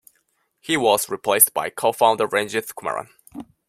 He 0.59 0.77
was 0.77 1.09
replaced 1.11 1.53
by 1.53 1.69
co-founder 1.69 2.27
Ranjith 2.27 2.73
Kumaran. 2.73 3.09